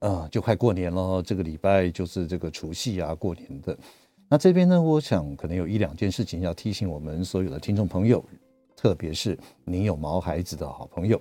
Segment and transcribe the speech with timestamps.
[0.00, 3.76] 啊，就快过年了，这个礼拜就是这个除夕啊，过年的。
[4.28, 8.24] 那这边呢，我想可能有一两件事情要提醒我们所有的听众朋友，
[8.76, 11.20] 特别是你有毛孩子的好朋友。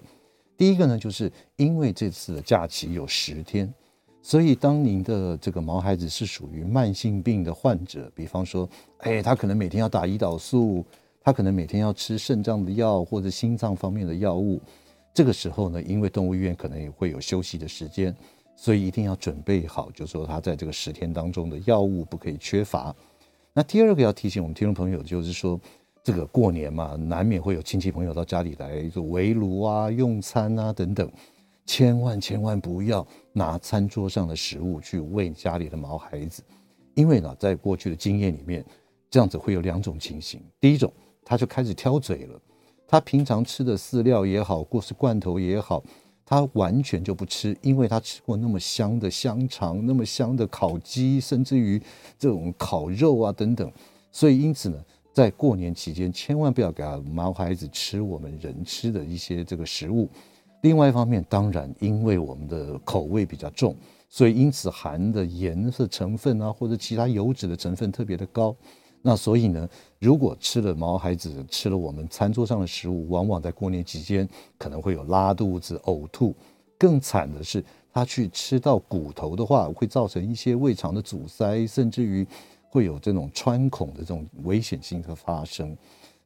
[0.57, 3.73] 第一个呢，就是因为这次的假期有十天，
[4.21, 8.69] 所以当您的这个毛孩子是属于慢性病的患者，比方说，
[8.99, 10.85] 哎，他可能每天要打胰岛素，
[11.21, 14.61] 他可能每天要吃肾脏的药或者心脏方面的药物，
[15.13, 18.16] 这个时候呢，因为动物医院可能也会有休息的时间。
[18.59, 22.93] 所以一定要准备好，就是说他在这个十天当中的药物不可以缺乏。
[23.53, 25.59] 那第二个要提醒我们听众朋友，就是说
[26.03, 31.08] 这个过年嘛，难免会有亲戚朋友到家里来就围炉啊、用餐啊等等，
[31.67, 36.41] 千万千万不要拿餐桌上的食物去喂家里的毛孩子，
[36.95, 38.66] 因为呢，在过去的经验里面，
[39.11, 40.91] 这样子会有两种情形：第一种，
[41.23, 42.41] 他就开始挑嘴了，
[42.88, 45.83] 他平常吃的饲料也好，或是罐头也好。
[46.30, 51.81] 他完全就不吃，因为他吃过那么香的香肠，那么香的烤鸡，甚至于
[52.19, 53.72] 这种烤肉啊等等，
[54.11, 54.78] 所以因此呢，
[55.14, 60.09] 在过年期间千万不要给毛孩子吃我们人吃的一些这个食物。
[60.64, 63.73] 另外一方面，当然因为我们的口味比较重，
[64.09, 68.53] 所以因此含的盐的成分啊，或者其他油脂的成分特别的高。
[69.08, 69.69] 那所以呢，
[70.00, 74.27] 如果吃了毛孩子吃了我们餐桌上的食物，往往在过年期间
[74.58, 76.36] 可能会有拉肚子、呕吐。
[76.77, 77.63] 更惨的是，
[77.94, 82.28] 他去吃到骨头的话，会造成一些胃肠的阻塞，甚至于
[82.69, 85.73] 会有这种穿孔的这种危险性的发生。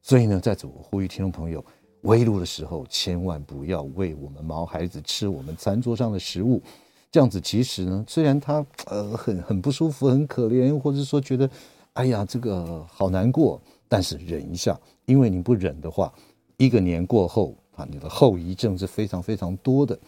[0.02, 1.64] 所以呢，在此我呼吁听众朋友，
[2.00, 6.60] 围炉的时候千万不要喂我们毛孩子吃我们餐桌上的食物。
[7.12, 11.48] 这样子其实呢，虽然他呃很很不舒服、很可怜，或者说觉得。
[11.94, 16.12] 哎呀，这个好难过，但是忍一下，因为你不忍的话，
[16.56, 19.98] 一个年过后啊，你的后遗症是非常非常多的。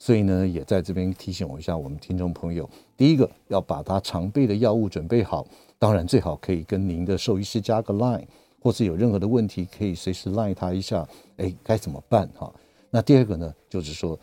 [0.00, 5.46] 所以呢，也在这边提醒我一下我们听众朋友，第一个要把他常备的药物准备好，
[5.78, 8.24] 当然最好可以跟您的兽医师加个 line，
[8.60, 12.52] 或是有任何的问题可以随时 line 他一下，哎，该怎么办哈？
[12.90, 14.18] 那第二个呢，就是说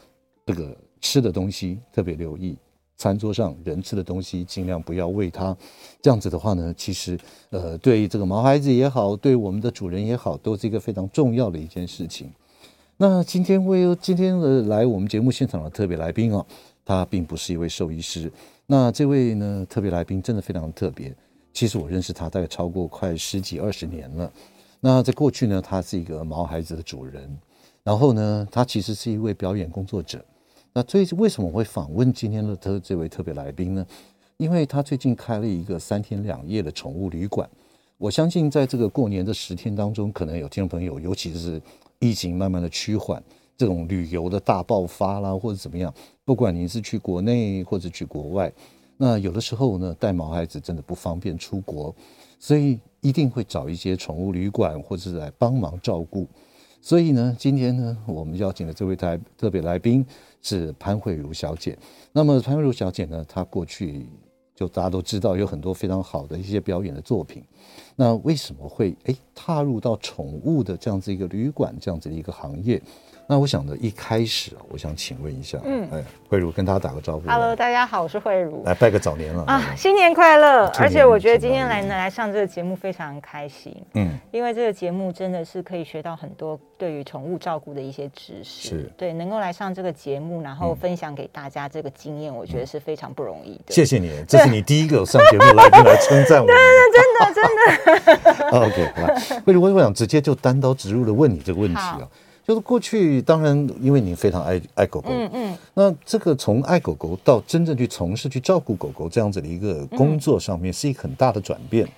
[0.46, 2.58] 这个吃的东西特别留意。
[2.98, 5.56] 餐桌上人吃的东西，尽量不要喂它。
[6.02, 7.18] 这样子的话呢，其实
[7.50, 12.32] 呃，对这个毛孩子也好，对我们的主人也好，都是一个非常重要的一件事情。
[12.98, 16.46] 那今天为今天的来我们节目现场的特别来宾啊，
[16.86, 18.32] 他并不是一位兽医师。
[18.66, 21.14] 那这位呢，特别来宾真的非常特别。
[21.54, 24.32] 其实我认识他大概超过快十几二十年了。
[24.80, 27.38] 那在过去呢，他是一个毛孩子的主人，
[27.84, 30.24] 然后呢，他其实是一位表演工作者。
[30.78, 33.86] 那最为什么会访问今天的特这位特别来宾呢？
[34.36, 37.50] 因为他最近开了一个三天两夜的宠物旅馆。
[37.98, 41.62] 我相信在这个过年的十天当中，可能有听众朋友，尤其是
[42.00, 43.24] 疫情慢慢的趋缓，
[43.56, 45.94] 这种旅游的大爆发啦，或者怎么样，
[46.26, 48.52] 不管你是去国内或者去国外，
[48.98, 51.96] 那有的时候呢，带毛孩子真的不方便出国，
[52.38, 56.28] 所以一定会找一些宠物旅馆或者是来帮忙照顾。
[56.82, 60.06] 所以呢，今天呢，我们邀请了这位台特别来宾
[60.48, 61.76] 是潘慧茹小姐。
[62.12, 64.08] 那么潘慧茹小姐呢，她过去
[64.54, 67.44] 就大家都知道有很多非常好的一些表演的作品。
[67.96, 72.80] 那为什么会诶踏入到宠物的这样子一个旅馆这样子的一个行业？
[73.28, 77.28] 那我想呢，一开始啊，我想请问一下，嗯，哎，慧茹跟大家打个招呼。
[77.28, 80.68] Hello，大家好，我是慧茹，来拜个早年了啊，新年快乐！
[80.78, 88.92] 而且我觉得今天来呢来上这个节目非常开心，嗯，因为这个节目真的是可以学到很多对于宠物照顾的一些知识，是。
[88.96, 93.74] 对，能够来上这个节目，然后分享给大家这个经验，我觉得是非常不容易的。
[93.74, 98.50] 谢谢你，这是你第一个上节目来宾来称赞我， 对对，真的真的。
[98.62, 102.08] OK，好，慧如，我想直接就单刀直入的问你这个问题啊。
[102.48, 111.90] 就是过去，当然，因为你非常爱爱狗狗，嗯嗯，那这个从爱狗狗到真正去从事去照顾狗狗这样子的一个工作上面，是一个很大的转变，嗯，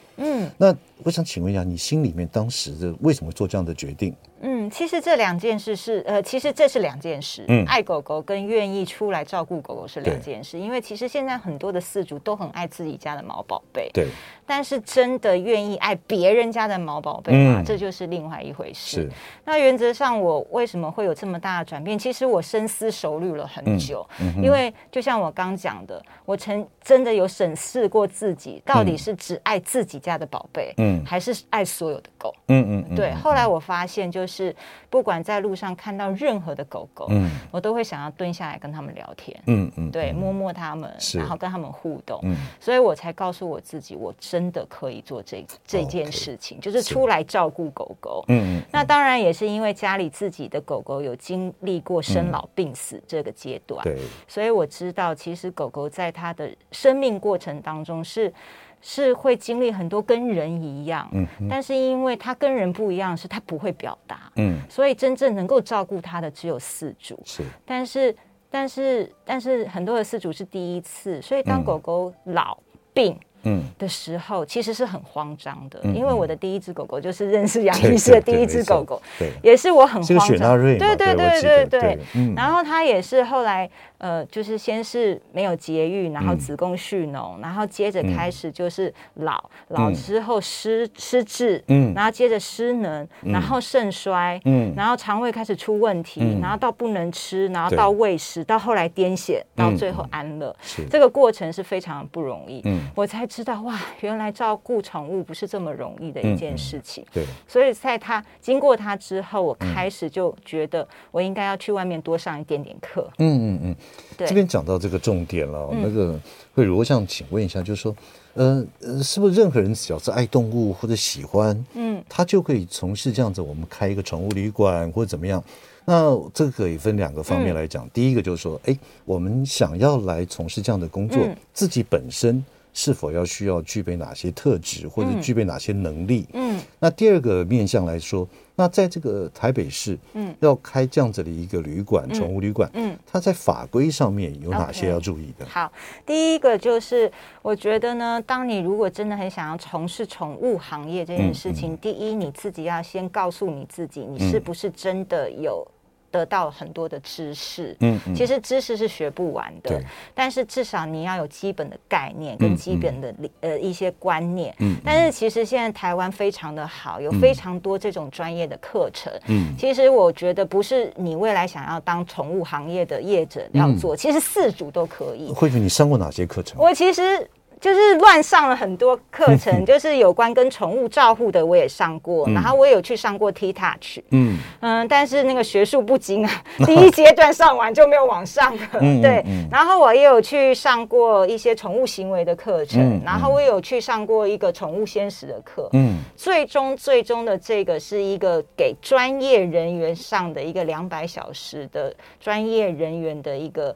[0.58, 4.16] 那我想请问一下，你心里面当时的为什么会做这样的决定？
[4.42, 7.46] 嗯，嗯，其实这两件事是呃，其实这是两件事。
[7.48, 10.60] 嗯，爱狗狗跟愿意出来照顾狗狗是两件事。
[10.60, 13.90] 因为其实现在很多的饲主都很爱自己家的毛宝贝。
[13.94, 14.08] 对。
[14.46, 17.62] 但是真的愿意爱别人家的毛宝贝吗？
[17.62, 19.02] 嗯、这就是另外一回事。
[19.02, 19.10] 是。
[19.46, 21.98] 那原则上，我为什么会有这么大的转变？
[21.98, 24.08] 其实我深思熟虑了很久。
[24.22, 32.34] 嗯嗯、因为就像我刚讲的，我曾真的有审视过自己，到底是只爱自己家的宝贝，嗯，还是爱所有的狗？
[32.48, 32.86] 嗯嗯。
[32.90, 33.14] 嗯对。
[33.14, 34.56] 后来我发现，就是
[34.90, 39.40] 不管在路上看到任何的狗狗，嗯，我都会想要蹲下来跟他们聊天。
[39.46, 39.92] 嗯嗯。
[39.92, 42.20] 对，摸摸他们，然后跟他们互动。
[42.24, 42.36] 嗯。
[42.60, 44.48] 所以我才告诉我自己，我真。
[44.48, 48.24] 的可以做这这件事情.就是出来照顾狗狗。
[48.30, 58.34] 嗯，那当然也是因为家里自己的狗狗有经历过生老病死这个阶段，对，所以我知道，其实狗狗在它的生命过程当中是
[58.82, 68.16] 是会经历很多跟人一样，嗯，但是因为它跟人不一样，是它不会表达，嗯，所以真正能够照顾它的只有四主，是，但是
[68.50, 72.58] 但是但是很多的四主是第一次，所以当狗狗老
[72.94, 73.18] 病。
[73.48, 82.00] 嗯，的时候其实是很慌张的，因为我的第一只狗狗就是认识杨医师的第一只狗狗，对，也是我很慌张，对对对对对，
[82.36, 100.54] 然后他也是后来呃，就是先是没有节育，然后子宫蓄脓，然后接着开始就是老老之后失失智，嗯，然后接着失能，然后肾衰，嗯，然后肠胃开始出问题，然后到不能吃，然后到喂食，到后来癫痫，到最后安乐，
[100.90, 103.26] 这个过程是非常不容易，嗯，我才。
[103.38, 107.04] 知道哇，原来照顾宠物不是这么容易的一件事情。
[107.04, 113.08] 嗯嗯、对，所以在他经过他之后，我开始就觉得我应该要去外面多上一点点课。
[113.20, 113.76] 嗯嗯嗯，
[114.18, 114.28] 对。
[114.28, 116.20] 这边讲到这个重点了，嗯、那个
[116.56, 117.96] 慧茹，我想请问一下，就是说，
[118.34, 123.40] 呃呃，是不是任何人只要是爱动物或者喜欢，嗯，他就可以从事这样子？
[123.40, 125.44] 我们开一个宠物旅馆或者怎么样？
[125.86, 127.86] 那这个可以分两个方面来讲。
[127.86, 128.76] 嗯、第一个就是说，哎，
[129.06, 132.44] 我们想要来从事这样的工作，嗯、自己本身。
[132.78, 136.28] 是否要需要具备哪些特质，或者具备哪些能力？
[136.34, 145.46] 嗯，那第二个面向来说，那在这个台北市，嗯，要开这样子的一个旅馆，宠物旅馆，嗯，它在法规上面有哪些要注意的？
[145.48, 145.72] 好，
[146.06, 155.68] 第一个就是我觉得呢，当你如果真的很想要从事宠物行业这件事情，第一，你自己要先告诉你自己，你是不是真的有。
[156.12, 159.82] 得到很多的知识，嗯，其实知识是学不完的，
[160.14, 175.32] 但是至少你要有基本的概念跟基本的呃一些观念，嗯，但是其实现在台湾非常的好，有非常多这种专业的课程，嗯，其实我觉得不是你未来想要当宠物行业的业者要做，其实四组都可以。
[175.34, 176.60] 慧君，你上过哪些课程？
[176.60, 177.30] 我其实。
[177.60, 184.38] 就是乱上了很多课程， 就是有关跟宠物照护的，我也上过，然后我也有去上过 T Touch，嗯。
[184.60, 186.32] 嗯，但是那个学术不精啊，
[186.66, 203.76] 第一阶段上完就没有往上了，对，然后我也有去上过一些宠物行为的课程，然后我也有去上过一个宠物鲜食的课，嗯，最终最终的这个是一个给专业人员上的一个两百小时的专业人员的一个。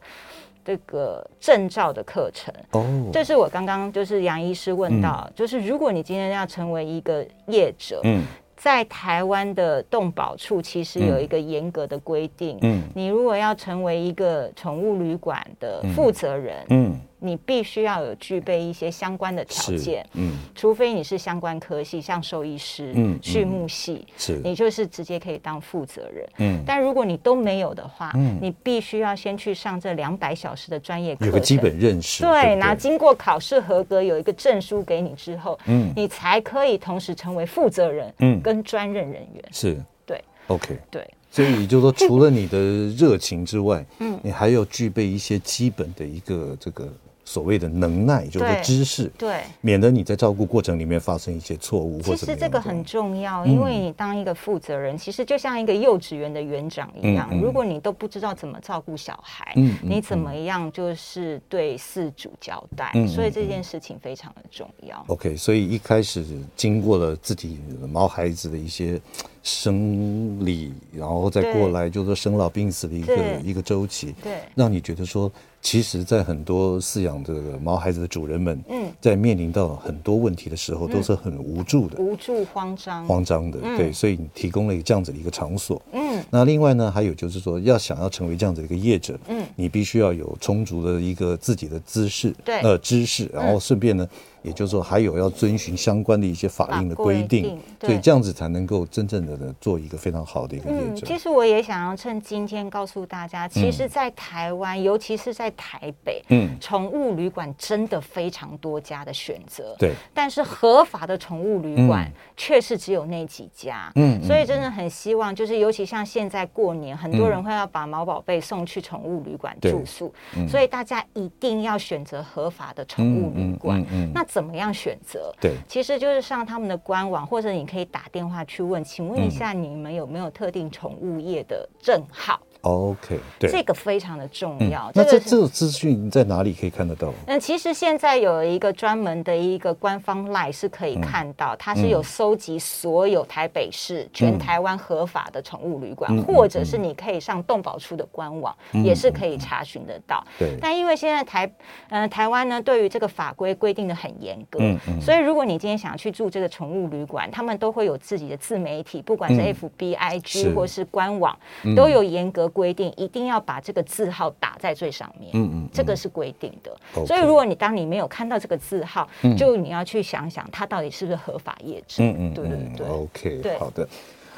[0.64, 2.54] 这个证照的课程。
[2.72, 8.24] 哦，这是我刚刚就是杨医师问到，嗯、就是如果你今天要成为一个业者，嗯，
[8.56, 16.90] 在台湾的动保处其实有一个严格的规定，嗯，你如果要成为一个宠物旅馆的负责人，嗯。
[16.90, 42.58] 嗯你必须要有具备一些相关的条件，嗯，除非你是相关科系，像兽医师、嗯，畜牧系，是，你就是直接可以当负责人，嗯，但如果你都没有的话，嗯，你必须要先去上这两百小时的专业课，有个基本认识，对，然后经过考试合格，有一个证书给你之后，嗯，你才可以同时成为负责人，嗯，跟专任人员，是，对，OK，对，所以也就是说，除了你的
[42.98, 46.92] 热情之外， 嗯，你还要具备一些基本的一个这个。
[47.32, 52.02] 所谓的能耐，就是知识，对，免得你在照顾过程里面发生一些错误。
[52.02, 62.92] 其实这个很重要，因为你当一个负责人，其实就像一个幼稚园的园长一样，如果你都不知道怎么照顾小孩，你怎么样就是对事主交代？
[63.08, 65.02] 所以这件事情非常的重要。
[65.08, 66.26] OK，所以一开始
[66.58, 69.00] 经过了自己毛孩子的一些
[69.42, 75.32] 生理，然后再过来就是说生老病死的一个一个周期，对，让你觉得说。
[75.62, 83.60] 其实，在很多饲养这个毛孩子的主人们，嗯，在面临到很多问题的时候，都是很无助的，无助、慌张、慌张的。
[83.78, 85.80] 对，所以你提供了一个这样子的一个场所。
[85.92, 94.08] 嗯，那另外呢，还有就是说，要想要成为这样子的一个业者，嗯，你必须要有充足的一个自己的知识，对，呃，知识，然后顺便呢。
[94.42, 100.86] 也就是说还有要遵循相关的一些法令的规定，所以，这样子才能够真正的做一个非常好的一个业者。
[100.94, 123.80] 嗯，其实我也想要趁今天告诉大家，其实，在台湾，嗯、尤其是在台北，嗯，宠物旅馆真的非常多家的选择，对，但是合法的宠物旅馆却是只有那几家，嗯，所以真的很希望，就是尤其像现在过年，很多人会要把毛宝贝送去宠物旅馆住宿，嗯，所以大家一定要选择合法的宠物旅馆。
[123.82, 125.30] 嗯嗯，那怎么样选择？
[125.42, 134.88] 对，其实就是上他们的官网，或者你可以打电话去问，请问一下你们有没有特定宠物业的证号？OK，对，这个非常的重要。
[134.90, 137.12] 嗯、那这这个资讯在哪里可以看得到？
[137.26, 150.24] 嗯，其实现在有一个专门的一个官方 LINE 是可以看到，嗯、它是有收集所有台北市、嗯、全台湾合法的宠物旅馆，嗯、或者是你可以上动保处的官网，嗯、也是可以查询得到。
[150.38, 150.58] 对、嗯。
[150.62, 151.48] 但因为现在台，
[151.90, 162.51] 嗯、呃，台湾呢，对于这个法规规定的很严格，嗯嗯、所以如果你今天想要去住这个宠物旅馆，他们都会有自己的自媒体，不管是 FB、IG、嗯、或是官网，是都有严格。
[162.52, 167.06] 规定一定要把这个字号打在最上面，嗯嗯，这个是规定的。
[167.06, 172.04] 所以如果你当你没有看到这个字号，就你要去想想它到底是不是合法业者。
[172.04, 172.88] 嗯嗯，对对对。
[172.88, 173.88] OK，好的。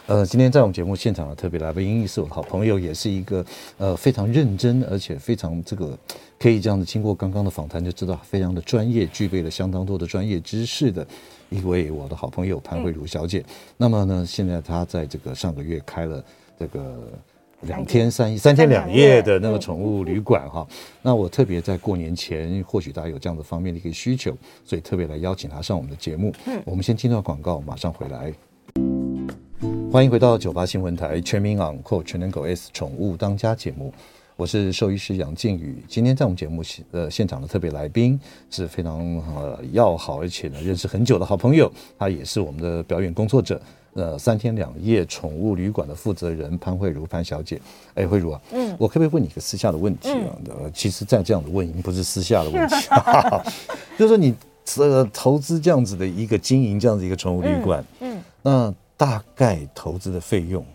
[0.06, 3.46] 呃，今天在我们节目现场的特别来宾是我的好朋友，也是一个
[3.78, 5.98] 呃非常认真而且非常这个
[6.38, 11.08] 可以这样子经过刚刚的访谈就知道非常的专业，具备了相当多的专业知识的
[11.50, 13.46] 一位我的好朋友潘慧茹小姐。
[13.78, 16.24] 那么呢，现在她在这个上个月开了
[16.60, 16.84] 这个。
[17.66, 20.68] 两天三夜三天两夜的那个宠物旅馆哈，
[21.02, 26.34] 那我特别在过年前，或许大家有这样的方面的一个需求，所以特别来邀请他上我们的节目。
[26.46, 28.34] 嗯，我们先听到广告，马上回来。
[29.92, 33.94] 欢迎回到九八新闻台全民昂购全能狗 S 宠物当家节目，
[34.36, 35.84] 我是兽医师杨靖宇。
[35.88, 39.00] 今天在我们节目现呃现场的特别来宾是非常
[39.36, 43.62] 呃要好，而且呢认识很久的好朋友，他也是我们的表演工作者。
[43.96, 47.62] 呃，三天两夜宠物旅馆的负责人潘慧茹潘小姐，
[47.94, 50.34] 哎，慧茹啊，嗯，我可不可以问你一个私下的问题啊？
[50.48, 52.76] 呃、嗯，其实，再这样的问已经不是私下的问题，
[53.98, 54.34] 就是说你
[54.78, 60.66] 呃投资这样子的一个经营这样子一个宠物旅馆，嗯，嗯，那大概投资的费用，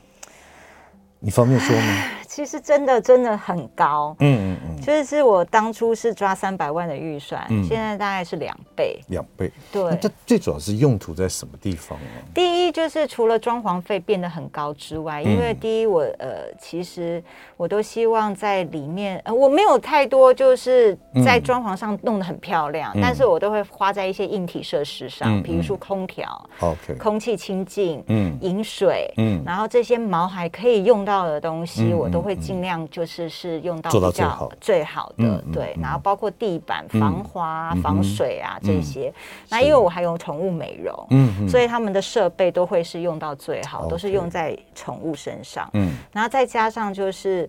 [1.18, 2.04] 你方便说吗？
[2.38, 9.83] 其实真的真的很高，嗯嗯嗯，就是我当初是抓三百万的预算，嗯、现在大概是两倍，两倍，对。
[9.83, 12.07] 那这最主要是用途在什么地方呢？
[12.33, 17.21] 第一就是除了装潢费变得很高之外，因为第一我呃其实
[17.57, 32.27] 我都希望在里面，呃我没有太多就是在装潢上弄得很漂亮，嗯、但是我都会花在一些硬体设施上，嗯、比如说空调，OK，空气清净，嗯，饮水，嗯，然后这些毛孩可以用到的东西，嗯、我都会。
[32.28, 39.11] 会尽量就是是用到比较最好的，对，然后包括地板防滑、防水啊这些。
[39.49, 45.70] 那因为我还有宠物美容，嗯，所以他们的设备都会是用到最好，都是用在宠物身上。
[45.73, 47.49] 嗯，然后再加上就是。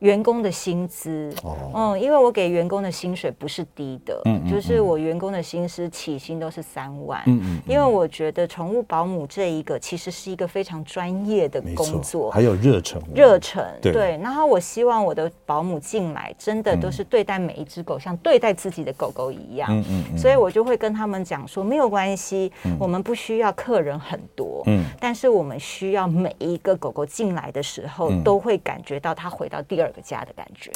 [0.00, 1.32] 员工的薪资，
[1.74, 14.18] 嗯，因为我给员工的薪水不是低的，嗯，就是我员工的薪资起薪都是三万，嗯嗯，因为我觉得宠物保姆这一个其实是一个非常专业的工作，还有热忱，热忱，对。
[14.22, 29.89] 然后我希望我的保姆进来，真的都是对待每一只狗像对待自己的狗狗一样，嗯嗯，所以我就会跟他们讲说，没有关系，我们不需要客人很多，嗯，但是我们需要每一个狗狗进来的时候，都会感觉到它回到第二。
[29.92, 30.70] 个家的感觉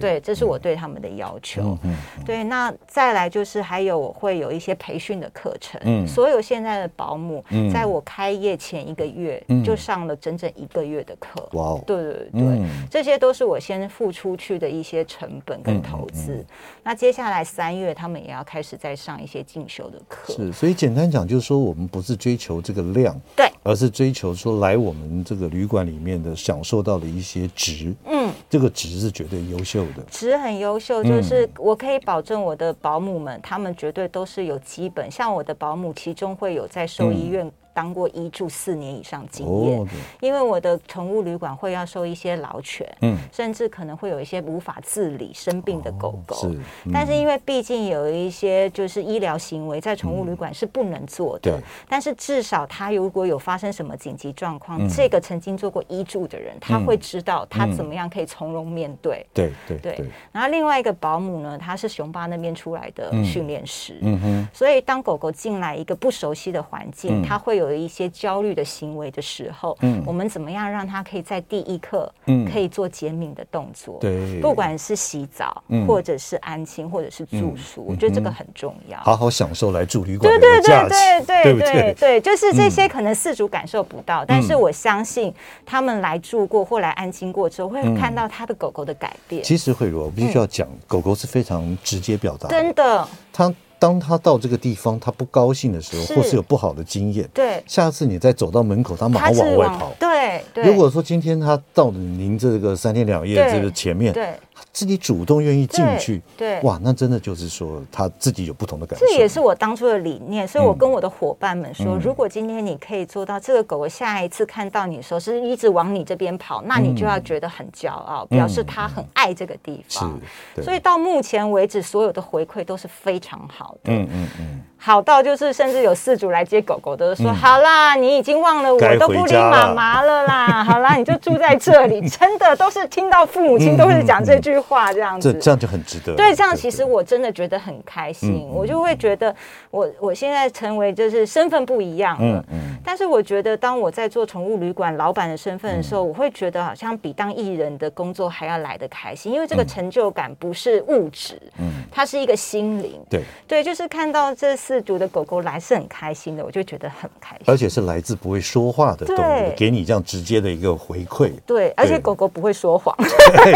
[0.00, 1.78] 对，这是我对他们的要求。
[1.84, 5.80] 嗯对，那再来就是还有我会有一些培训的课程。
[5.84, 11.48] 嗯，所有现在的保姆，在我开业前一个月就上了整整一个月的课。
[11.52, 16.44] 哇对对对，嗯、这些都是我先付出去的一些成本跟投资。
[16.82, 20.32] 那接下来三月他们也要开始再上一些进修的课。
[20.32, 27.94] 是，所以简单讲就是说，我们不是追求这个量，对，而是追求说来我们这个旅馆里面的享受到的一些值。
[28.04, 28.17] 嗯。
[28.50, 37.50] 这个值是绝对优秀的，值很优秀，就是我可以保证我的保姆们，他们绝对都是有基本，像我的保姆，其中会有在兽医院。
[37.78, 46.58] 当过医助四年以上经验，因为我的宠物旅馆会要收一些老犬，嗯，甚至可能会有一些无法自理生病的狗狗，是，
[46.92, 51.56] 但是因为毕竟有一些就是医疗行为在宠物旅馆是不能做的，
[51.88, 60.04] 但是至少他如果有发生什么紧急状况，这个曾经做过医助的人，他会知道他怎么样可以从容面对，对对对。
[60.32, 67.67] 然后另外一个保姆呢，他是熊爸那边出来的训练师，嗯哼，所以当狗狗进来一个不熟悉的环境，他会有。
[67.70, 70.02] 有一些焦虑的行为的时候嗯。
[70.06, 72.50] 我们怎么样让它可以在第一刻嗯。
[72.50, 74.40] 可以做减敏的动作对。
[74.40, 78.98] 不管是洗澡或者是安心或者是住宿我觉得这个很重要。
[79.00, 82.20] 好好享受来住旅馆对对对对对对对？
[82.20, 85.32] 就是这些可能四主感受不到但是我相信
[85.66, 89.42] 他们来住过或来安心过之后会看到他的狗狗的改变。
[89.42, 93.06] 其实慧茹我必须要讲狗狗是非常直接表达真的。
[93.32, 99.92] 它当他到这个地方，他不高兴的时候，是或是有不好的经验，对，下次你再走到门口，他马上往外跑。
[99.98, 100.07] 对，
[100.52, 104.24] 对，如果说今天他到了您这个三天两夜这个前面，对。
[104.24, 104.34] 对
[104.72, 109.04] 自己主动愿意进去，对，哇，那真的就是说他自己有不同的感受。
[109.06, 120.20] 这也是我当初的理念，所以我跟我的伙伴们说，如果今天你可以做到这个狗狗下一次看到你的时候是一直往你这边跑，那你就要觉得很骄傲，表示他很爱这个地方。
[120.56, 123.92] 是，所以到目前为止，所有的回馈都是非常好的。
[123.92, 132.00] 嗯嗯嗯，好到就是甚至有饲主来接狗狗的说，好啦，你已经忘了我，都不理妈妈了啦， 好啦，你就住在这里。
[132.08, 134.68] 真的都是听到父母亲都是讲这句话。
[134.68, 136.14] 话这样子，这这样就很值得。
[136.14, 139.34] 对，这样其实我真的觉得很开心，我就会觉得
[139.70, 142.38] 我我现在成为就是身份不一样了。
[142.38, 142.76] 嗯嗯。
[142.84, 153.00] 但是我觉得当我在做宠物旅馆老板的身份的时候，我会觉得好像比当艺人的工作还要来得开心，因为这个成就感不是物质，嗯，它是一个心灵。
[153.08, 157.44] 对对，就是看到这四组的狗狗来是很开心的，我就觉得很开心。
[157.46, 161.32] 而且是来自不会说话的动物，给你这样直接的一个回馈。
[161.46, 162.94] 对，而且狗狗不会说谎。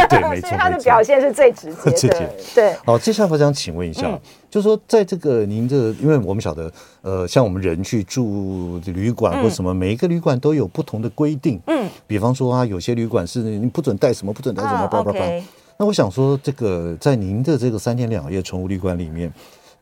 [0.08, 0.92] 对， 没错，它的表。
[0.92, 2.74] 表现是最直接的， 对。
[2.86, 15.20] 好，接下来我想请问一下，就是说，在这个您的，因为我们晓得，呃，像我们人去住旅馆或什么，每一个旅馆都有不同的规定，嗯，比方说啊，有些旅馆是你不准带什么，不准带什么，叭叭叭。
[15.78, 19.32] 那我想说，这个在您的这个三天两夜宠物旅馆里面，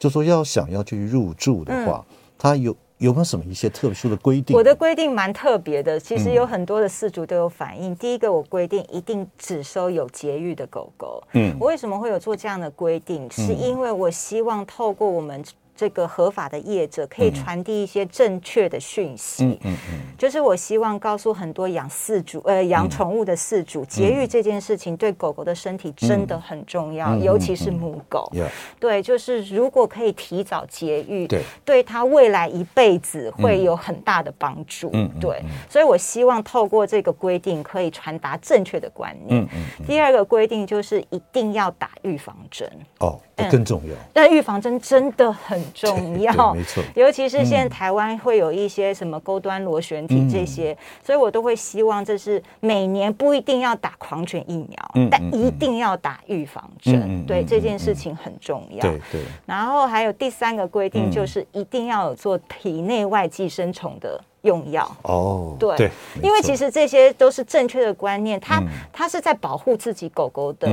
[0.00, 2.04] 就说要想要去入住的话，
[2.36, 2.76] 它有。
[3.00, 4.54] 有没有什么一些特殊的规定？
[4.54, 7.92] 我的规定蛮特别的，其实有很多的饲主都有反映。
[7.92, 11.22] 嗯、第一个，我规定一定只收有节育的狗狗。
[11.32, 13.24] 嗯，我为什么会有做这样的规定？
[13.24, 15.42] 嗯、是因为我希望透过我们。
[15.80, 28.30] 这个合法的业者可以传递一些正确的讯息，嗯嗯嗯，就是我希望告诉很多养饲主，呃，养宠物的饲主，节育这件事情对狗狗的身体真的很重要，尤其是母狗，
[28.78, 39.48] 对，就是如果可以提早节育，对，对它未来一辈子会有很大的帮助，嗯，对，所以我希望透过这个规定可以传达正确的观念。
[39.86, 43.18] 第二个规定就是一定要打预防针，哦，
[43.48, 45.58] 更重要，但预防针真的很。
[45.72, 58.80] 重要，没错，尤其是现在台湾会有一些什么钩端螺旋体这些，所以我都会希望这是每年不一定要打狂犬疫苗，但一定要打预防针，对这件事情很重要。
[58.80, 59.20] 对对。
[59.46, 64.96] 然后还有第三个规定就是一定要有做体内外寄生虫的用药。
[65.02, 65.90] 哦，对，
[66.22, 70.68] 因为其实这些都是正确的观念，它它是在保护自己狗狗的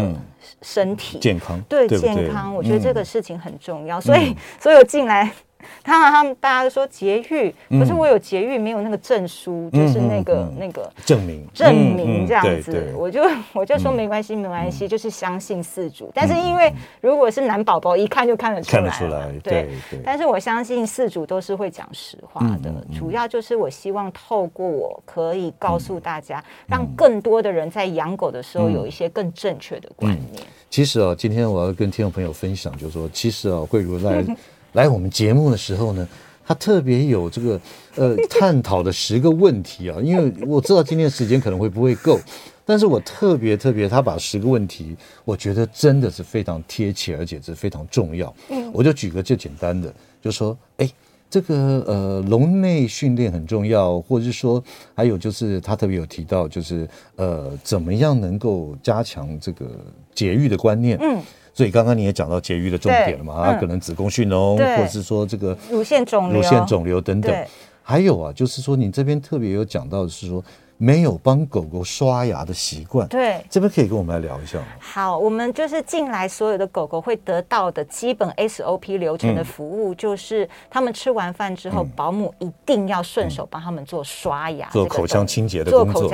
[0.61, 1.19] 身体。
[1.19, 5.31] 健康，对健康，我觉得这个事情很重要，所以所有进来。
[5.83, 11.45] 他们他们大家都说节育，可是我有节育，没有那个证书，就是那个那个证明。
[11.53, 13.21] 证明这样子，我就
[13.53, 16.11] 我就说没关系没关系，就是相信四主。
[16.13, 19.69] 但是因为如果是男宝宝，一看就看得出来，看得出来，对。
[20.03, 30.43] 但是我相信四主都是会讲实话的，主要就是我希望透过我可以告诉大家，让更多的人在养狗的时候有一些更正确的观念。
[30.69, 34.23] 其实啊，今天我要跟听众朋友分享，就是说，其实啊，慧茹在。
[34.77, 36.07] 来我们节目的时候呢，
[36.45, 37.59] 他特别有这个
[37.95, 42.19] 呃 探讨的十个问题啊，因为我知道今天的时间可能会不会够，
[42.63, 48.31] 但是我特别特别，他把十个问题，我觉得真的是非常贴切，而且是非常重要。
[48.49, 50.87] 嗯，我就举个最简单的，就说，哎，
[51.27, 54.63] 这个呃笼内训练很重要，或者是说，
[54.93, 59.65] 还有就是他特别有提到，就是呃怎么样能够加强这个
[60.13, 60.99] 节育的观念。
[61.01, 61.19] 嗯。
[61.57, 63.33] 所以刚刚你也讲到节育的重点了嘛？
[63.33, 67.35] 啊，可能子宫蓄脓，或者是说这个乳腺肿瘤、乳腺肿瘤等等。
[67.81, 70.43] 还有啊，就是说你这边特别有讲到的是说
[70.77, 73.07] 没有帮狗狗刷牙的习惯。
[73.07, 74.65] 对，这边可以跟我们来聊一下吗？
[74.77, 86.07] 好，我们就是进来所有的狗狗会得到的基本 SOP 流程的服务，就是他们吃完饭之后，保姆一定要顺手帮他们做刷牙、做口腔清洁的工作。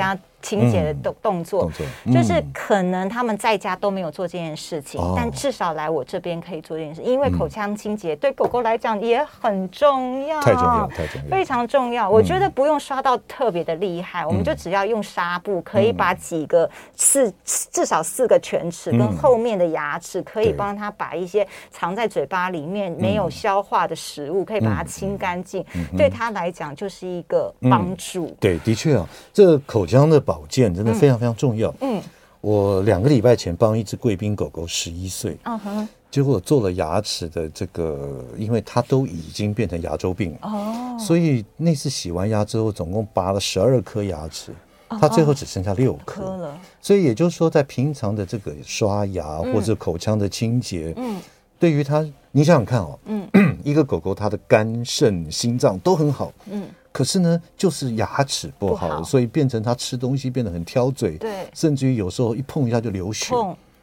[0.44, 1.68] 清洁的动动作，
[2.12, 12.08] 就是可能他们在家都没有做这件事情，但至少来我这边可以做这件事，因为口腔清洁对狗狗来讲也很重要，太重要，太重要，非常重要。
[12.08, 17.32] 我觉得不用刷到特别的厉害，我们就就只要用纱布，可以把几个四
[17.72, 25.64] 至少四个犬齿跟后面的牙齿，可以帮他把一些藏在嘴巴里面没有消化的食物，可以把它清干净。
[25.96, 28.36] 对他来讲，就是一个帮助。
[28.38, 31.74] 对，的确啊，这口腔的保健真的非常非常重要。
[31.80, 32.02] 嗯，
[32.40, 35.36] 我两个礼拜前帮一只贵宾狗狗十一岁。
[35.44, 35.88] 嗯哼。
[36.10, 40.38] 结果做了牙齿的这个，因为它都已经变成牙周病了。
[40.42, 44.52] 哦，所以那次洗完牙之后，总共拔了十二颗牙齿，
[44.88, 46.22] 它最后只剩下六颗。
[46.22, 46.56] 了。
[46.80, 51.20] 所以也就是说，在平常的这个刷牙或者口腔的清洁，嗯，
[51.58, 53.28] 对于它，你想想看哦，嗯，
[53.64, 63.34] 一个狗狗它的肝肾心脏都很好，嗯，可是呢，就是牙齿不好，所以变成他吃东西变得很挑嘴，对，甚至于有时候一碰一下就流血。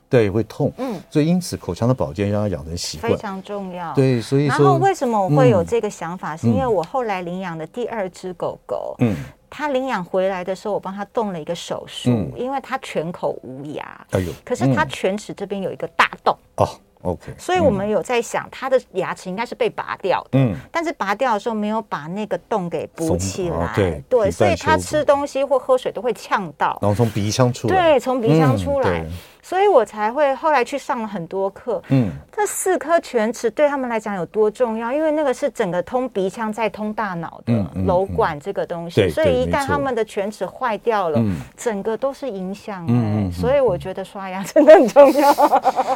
[0.07, 0.71] 对，会痛。
[0.77, 3.93] 嗯，所以因此口腔的保健让它养成习惯非常重要。
[3.93, 6.35] 对，所以说，然后为什么我会有这个想法？
[6.35, 9.13] 嗯、是因为我后来领养的第二只狗狗，嗯，
[9.49, 14.05] 它领养回来的时候，我帮它动了一个手术，嗯、因为它全口无牙。
[14.11, 16.33] 哎呦，可是它犬齿这边有一个大洞。
[16.55, 16.67] 哦。
[17.03, 29.05] OK，所以我们有在想，他的牙齿应该是被拔掉的，嗯，但是拔掉的时候没有把那个洞给补起来，对，对，所以他吃东西或喝水都会呛到，然后从鼻腔出来，对，从鼻腔出来，
[29.51, 34.93] 所以我才会后来去上了很多课，嗯，这四颗犬齿对他们来讲有多重要？
[34.93, 37.53] 因为那个是整个通鼻腔再通大脑的
[37.85, 41.21] 瘘管这个东西，所以一旦他们的犬齿坏掉了，
[41.57, 45.33] 整个都是影响，嗯，所以我觉得刷牙 真的很重要。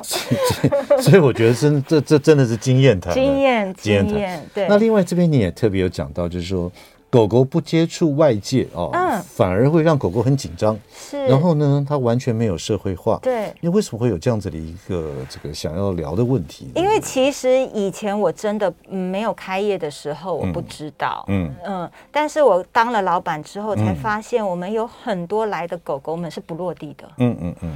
[1.00, 4.68] 所以我觉得真这这真的是经验谈，经验经验对。
[4.68, 6.70] 那另外这边你也特别有讲到，就是说
[7.16, 11.26] 狗狗不接触外界哦，嗯，反而会让狗狗很紧张，是。
[11.28, 13.46] 然后呢，它完全没有社会化，对。
[13.62, 16.70] 因为为什么会有这样子的一个这个想要聊的问题？
[16.76, 21.90] 因为其实以前我真的没有开业的时候，我不知道，嗯嗯。
[22.12, 27.72] 但是我当了老板之后，才发现我们有很多来的狗狗们是不落地的，嗯嗯嗯。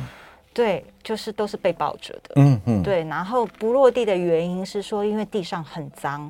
[0.53, 2.31] 对，就是都是被抱着的。
[2.35, 6.29] 嗯嗯，对，然后不落地的原因是说，因为地上很脏。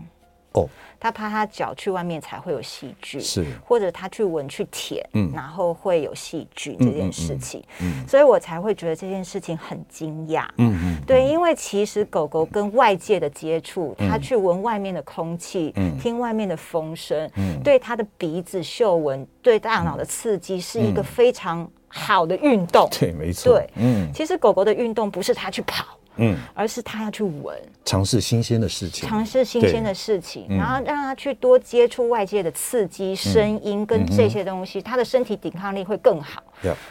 [0.53, 0.67] 哦，
[0.99, 10.47] 他怕他脚去外面才会有细菌，是，或者他去闻去舔，嗯，然后会有细菌这件事情，嗯，所以我才会觉得这件事情很惊讶。
[10.57, 21.69] 嗯嗯，对，因为其实狗狗跟外界的接触，它去闻外面的空气，嗯，听外面的风声，嗯，对它的鼻子嗅闻，对大脑的刺激是一个非常。
[21.91, 23.53] 好的运动，对，没错。
[23.53, 36.43] 对，嗯，其实狗狗的运动不是它去跑，嗯，而是他要去闻，尝试新鲜的事情，尝试新鲜的事情，然后让他去多接触外界的刺激、声音跟这些东西，他的身体抵抗力会更好，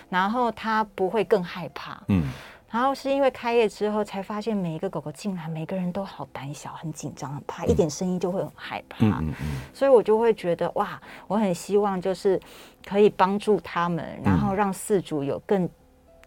[0.09, 2.25] 然后他不会更害怕，嗯。
[2.71, 8.99] 然后是因为开业之后才发现，每一个狗狗进来，每个人都好胆小、很紧张、很怕，一点声音就会很害怕。
[9.07, 9.47] 嗯嗯嗯。
[9.73, 12.38] 所以我就会觉得哇，我很希望就是
[12.87, 15.67] 可以帮助他们，然后让饲主有更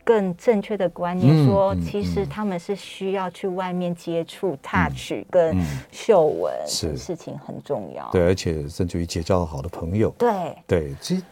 [0.04, 5.56] 更正确的观念，说其实他们是需要去外面接触、touch 跟
[5.92, 8.10] 嗅闻，是事情很重要。
[8.12, 10.14] 对，而且甚至于结交好的朋友。
[10.18, 10.30] 对
[10.68, 11.24] 对，其实。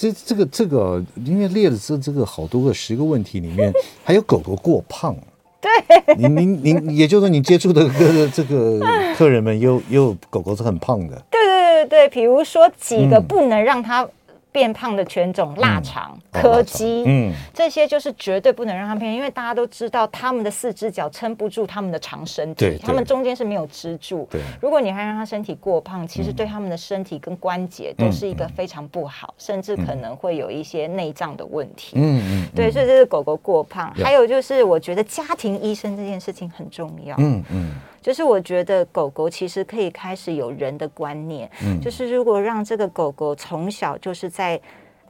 [0.00, 3.70] 这这个这个，因为列了这这个好多个十个问题里面，
[4.02, 5.14] 还有狗狗过胖。
[5.60, 8.80] 对，您您您，也就是说你接触的个这个
[9.14, 11.22] 客人们，有有狗狗是很胖的。
[11.30, 14.08] 对对对对，比如说几个不能让它。
[14.52, 24.26] 变胖的犬种，腊肠、柯基，嗯，这些就是绝对不能让它变，因为大家都知道，它们的四只脚撑不住它们的长身体，它们中间是没有支柱。
[24.30, 31.92] 对，如果你还让它身体过胖，其实对它们的身体跟关节都是一个非常不好，甚至可能会有一些内脏的问题。
[31.94, 33.92] 嗯嗯，对，所以这是狗狗过胖。
[33.94, 37.14] 还有就是，我觉得家庭医生这件事情很重要。
[37.18, 37.70] 嗯嗯。
[38.02, 44.39] 就是我觉得狗狗其实可以开始有人的观念，嗯，就是如果让这个狗狗从小就是在。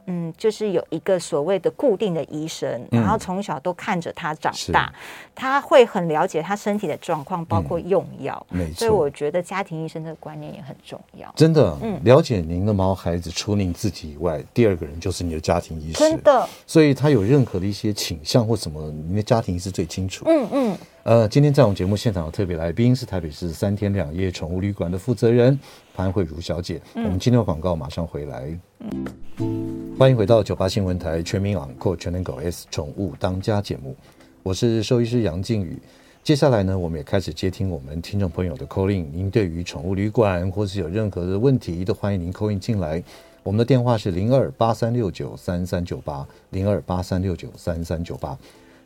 [0.07, 4.93] 嗯，就是有一个所谓的固定的医生，嗯、然后从小都看着他长大，是
[5.35, 8.45] 他会很了解他身体的状况，包括用药。
[8.49, 11.33] 没错、嗯，所以我觉得家庭医生这个观念也很重要。
[11.37, 16.11] 真的，嗯，了解您的毛孩子，除您自己以外，第二个人就是你的家庭医生。
[16.11, 20.25] 真的，所以他有任何的一些倾向或什么，你的家庭医师最清楚。
[20.27, 20.79] 嗯嗯。
[21.11, 25.59] 呃，今天在我们节目现场的特别来宾是台北市三天两夜宠物旅馆的负责人
[25.92, 26.81] 潘慧茹小姐。
[26.94, 28.57] 嗯、我们今天的广告马上回来。
[28.79, 33.96] 嗯、欢迎回到九八新闻台全民昂购全能狗 S 宠物当家节目，
[34.44, 35.77] 我是兽医师杨靖宇。
[36.23, 39.11] 接下来呢，我们也开始接听我们听众朋友的 call in。
[39.12, 43.03] 您对于宠物旅馆或是有任何的问题，都欢迎您 call in 进来。
[43.42, 48.38] 我们的电话是零二八三六九三三九八零二八三六九三三九八。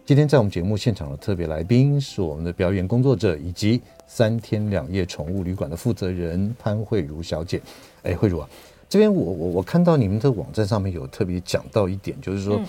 [0.07, 7.59] 今天在我们节目现场的特别来宾是我们的表演工作者以及三天两夜宠物旅馆的负责人潘慧茹小姐。
[8.03, 8.47] 哎，慧茹啊，
[8.87, 12.57] 这边我我我看到你们的网站上面有特别讲到一点，就是说。
[12.57, 12.65] 嗯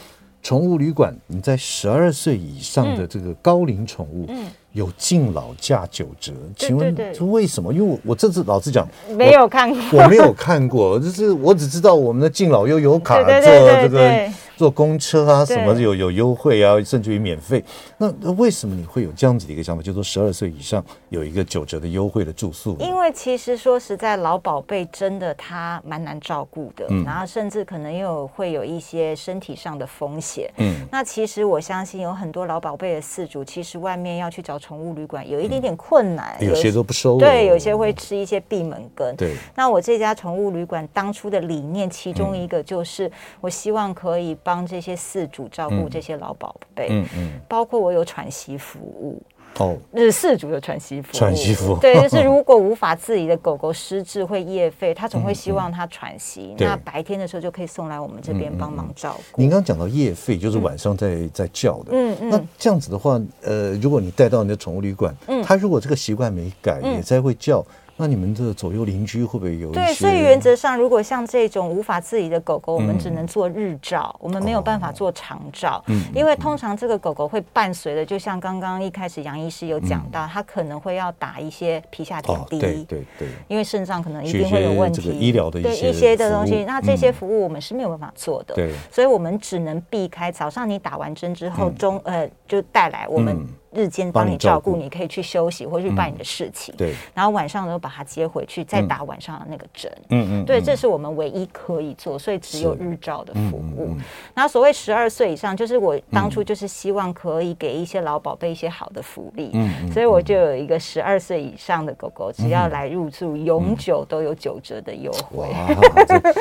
[0.45, 7.73] 宠物旅馆，你在十二岁以上的这个高龄宠物，嗯，有敬老价九折，请问这为什么？
[7.73, 14.29] 因为我我这次老实讲，没有看过，我没有看过， 就是我只知道我们的敬老又有卡做这个。
[14.55, 17.63] 坐公车啊，什么有有优惠啊，甚至于免费。
[17.97, 19.83] 那那为什么你会有这样子的一个想法？
[19.83, 22.77] 就是说十二岁以上有一个九折的优惠的住宿？
[22.79, 30.49] 因为其实说实在，老宝贝真的他蛮难照顾的，嗯，然后甚至可能又会有一些身体上的风险。
[30.57, 37.17] 嗯，那其实我相信有很多老宝贝的饲主，其实外面要去找宠物旅馆有一点点困难，有些都不收。
[37.17, 39.13] 对，有些会吃一些闭门羹。
[39.17, 44.37] 对，那我这家宠物旅馆当初的理念，其中一个就是我希望可以。
[44.45, 49.19] 帮这些饲主照顾这些老宝贝，嗯嗯，包括我有喘息服务。
[49.57, 59.41] 哦，是饲主的喘息服务，喘息服务，对，就是如果无法自理的狗狗失智会夜吠，他总会希望它喘息，那白天的时候就可以送来我们这边帮忙照顾。
[59.41, 67.65] 您刚刚讲到夜吠，就是晚上在在叫的，嗯嗯，那这样子的话，呃，如果你带到你的宠物旅馆，嗯，它如果这个习惯没改，也在会叫。
[67.97, 69.79] 那你们的左右邻居会不会有一些？
[69.79, 75.81] 对，所以原则上，如果像这种无法自理的狗狗，我们只能做日照，我们没有办法做长照。
[75.87, 82.59] 嗯，因为通常这个狗狗会伴随的，就像刚刚一开始杨医师有讲到，它可能会要打一些皮下点滴。
[82.59, 83.27] 对对对。
[83.47, 85.09] 因为肾脏可能一定会有问题。
[85.11, 88.55] 医疗的一些的东西，那这些服务我们是没有办法做的。
[88.55, 88.71] 对。
[88.91, 93.47] 所以我们只能避开早上你打完针之后中呃就带来我们。
[93.75, 96.73] 日间帮你照顾，你可以去休息或去办你的事情。
[96.77, 99.91] 对，然后晚上呢，把它接回去，再打晚上的那个针。
[100.09, 103.95] 嗯嗯，对，这是我们唯一可以做，所以只有日照的服务。
[104.33, 109.49] 然后所谓十二岁以上，就是我当初就是希望可以给一些老宝贝一些好的福利。
[109.53, 115.37] 嗯，所以我就有一个十二岁以上的狗狗，只要来入住，永久都有九折的优惠。
[115.37, 115.67] 哇，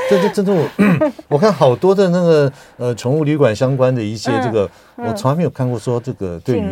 [0.09, 6.65] 这这真的我我看好多的那个呃宠物旅馆相关的一些这个，我从来没有看过说这个对于。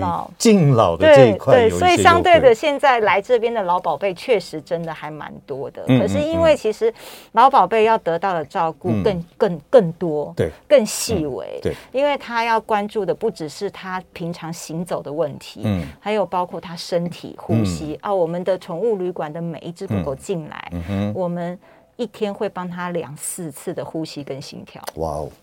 [0.53, 5.83] 敬老的这一块，对，所以相对的，现在来这边的老宝贝确实真的还蛮多的。
[5.87, 6.93] 可是因为其实
[7.33, 18.13] 老宝贝要得到的照顾更更更多，对，更细微，对，因为他要关注的不只是他平常行走的问题，嗯，还有包括他身体呼吸啊。
[18.13, 20.73] 我们的宠物旅馆的每一只狗狗进来，
[21.15, 21.59] 我们。
[22.03, 24.83] 一天会帮他量四次的呼吸跟心跳。
[24.97, 25.31] 哇哦！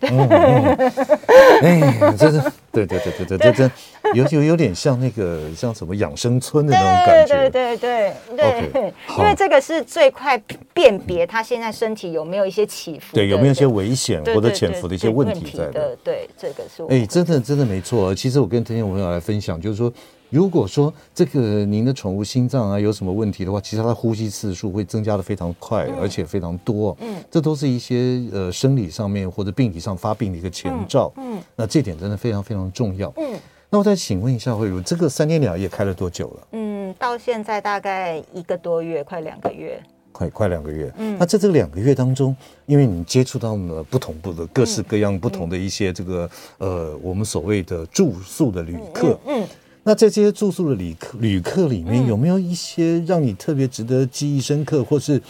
[1.62, 3.70] 哎，这是对对对对对，这真
[4.14, 7.48] 有有有点像那个像什么养生村的那种感觉。
[7.48, 10.36] 对对对对对， 因为这个是最快
[10.74, 15.96] 辨别他现在身体有没有一些起伏，对，有没有一些危险或者潜伏的一些问题在的。
[16.04, 16.84] 对，这个是。
[16.90, 18.14] 哎，真的真的没错。
[18.14, 19.90] 其实我跟听众朋友来分享，就是说。
[20.30, 26.96] 如果说这个您的宠物心脏啊有什么问题的话，其实它的呼吸次数会增加的非常快，而且非常多。
[27.00, 31.12] 嗯，这都是一些呃生理上面或者病理上发病的一个前兆。
[31.16, 33.12] 嗯，那这点真的非常非常重要。
[33.16, 33.38] 嗯，
[33.68, 36.46] 那我再请问一下慧茹，这个三天两夜开了多久了？
[36.52, 39.82] 嗯，到现在大概一个多月，快两个月。
[40.12, 40.92] 快快两个月。
[40.98, 49.18] 嗯，那在这两个月当中，因为你接触到了不同部的各式各样不同的一些这个呃我们所谓的住宿的旅客。
[49.26, 49.44] 嗯。
[49.84, 55.20] 那在这些住宿的旅客旅客里面，有没有一些让你特别值得记忆深刻，或是？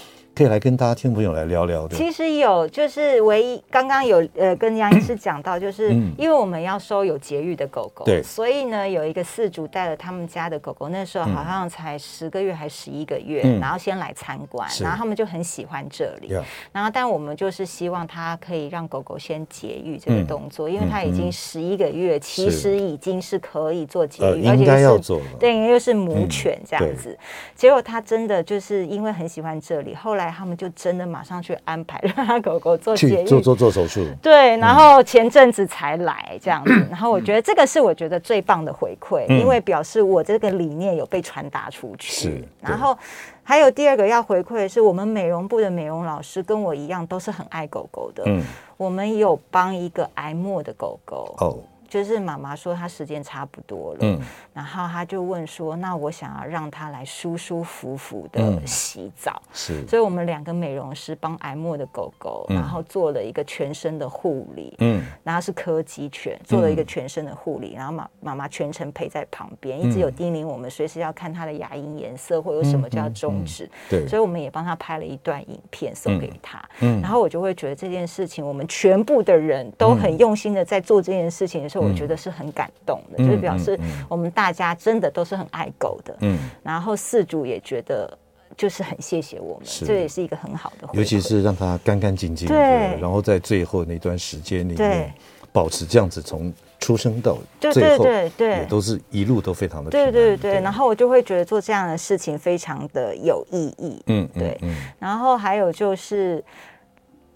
[0.40, 1.94] 可以来跟大家听众朋友来聊聊的。
[1.94, 16.32] 其实有，就是唯一刚刚有呃跟杨医师讲到，就是因为我们要收有节育的狗狗，对，所以呢有一个饲主带了他们家的狗狗，那时候好像才十个月还十一个月，然后先来参观，然后他们就很喜欢这里，
[16.72, 27.14] 然后但我们就是希望他可以让狗狗先节育这个动作，因为他已经十一个月，其实已经是可以做节育，而且是对，因为是母犬这样子，
[27.54, 30.29] 结果他真的就是因为很喜欢这里，后来。
[30.30, 34.06] 他们就真的马上去安排让他狗狗做做做做手术。
[34.22, 42.12] 对，然后前阵子才来这样子，嗯、然后我觉得这个是我觉得最棒的回馈，嗯、因为表示我这个理念有被传达出去。
[42.12, 42.96] 是，然后
[43.42, 48.22] 还有第二个要回馈的是，我们美容部的美容老师跟我一样都是很爱狗狗的。
[48.26, 48.42] 嗯，
[48.76, 51.34] 我们有帮一个癌末的狗狗。
[51.38, 51.58] 哦。
[51.90, 54.20] 就是妈妈说她时间差不多了，嗯，
[54.54, 81.79] 然后她就问说：“那我想要让她来舒舒服服的洗澡，是，所以我们两个美容师帮癌末的狗狗，然后做了一个全身的护理，嗯，然后是柯基犬，做了一个全身的护理，然后妈妈妈全程陪在旁边，一直有叮咛我们随时要看它的牙龈颜色或有什么叫中指，对，所以我们也帮他拍了一段影片送给他，嗯，然后我就会觉得这件事情，我们全部的人都很用心的在做这件事情的时候。
[81.80, 86.16] 我觉得是很感动的，就是表示我们大家真的都是很爱狗的。
[86.20, 88.16] 嗯，然后饲主也觉得
[88.56, 92.54] 就是很谢谢我们，这也是一个很好的，尤其是让它干干净净的，
[92.98, 95.12] 然后在最后那段时间里面
[95.52, 96.52] 保持这样子从。
[96.80, 104.58] 出生到最后，对对对对，也都是一路都非常的对对对，然后我就会觉得做这样的事情非常的有意义，嗯，对，
[104.98, 106.42] 然后还有就是。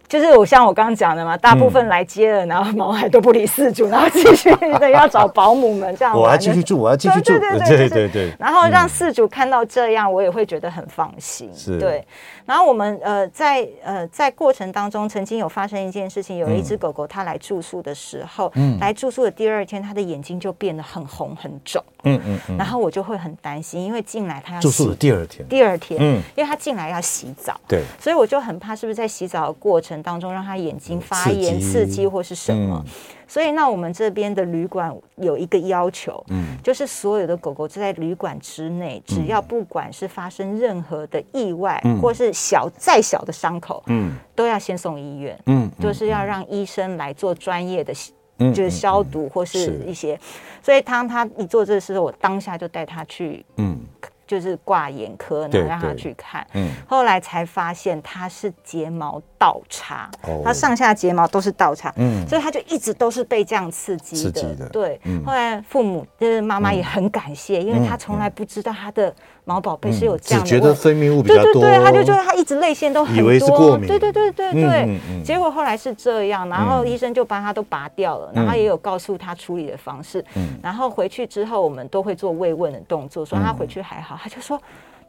[0.08, 6.16] 就是我像我刚刚讲的嘛，大部分来接了，然后毛孩都不理饲主，然后继续的要找保姆们这样。
[6.16, 8.32] 我要继续住，我要继续住，对对对对对。
[8.38, 11.50] 然后让饲主看到这样，我也会觉得很放心。
[11.80, 12.04] 对。
[12.44, 21.82] 然后我们呃在呃在过程当中，曾经有发生一件事情，有一只狗狗它来住宿的时候，来住宿的第二天，它的眼睛就变得很红很肿。
[22.04, 22.56] 嗯嗯嗯。
[22.56, 29.94] 然后我就会很担心，因为进来他要住宿的第二天，第二天，嗯，因为他进来要洗澡，对，所以我就很怕是不是在洗澡的过程。
[30.04, 32.84] 当中让他眼睛发炎、刺激或是什么，
[33.26, 47.94] 所以那我们这边的旅馆有一个要求，嗯，就是所有的狗狗在旅馆之内，只要不管是发生任何的意外，或是小再小的伤口，嗯，都要先送医院，嗯，就是要让医生来做专业的，
[48.38, 50.18] 就是消毒或是一些，
[50.62, 53.80] 所以当他一做这个事，我当下就带他去，嗯。
[54.26, 69.14] 就是挂眼科，然后让他去看，嗯，后来才发现他是睫毛倒插，哦，他上下睫毛都是倒插，嗯，所以他就一直都是被这样刺激的，对，嗯，后来父母就是妈妈也很感谢，嗯，因为他从来不知道他的。
[69.44, 84.60] 毛宝贝是有这样的，只觉得分泌物比较多，对对对，他就觉得他一直泪腺都很多，以为是过敏，对对对对对，嗯嗯、结果后来是这样，然后医生就帮他都拔掉了，嗯、然后也有告诉他处理的方式，嗯、然后回去之后我们都会做慰问的动作，说他回去还好，他就说。